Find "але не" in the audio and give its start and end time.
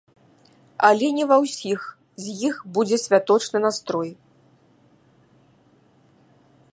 0.87-1.25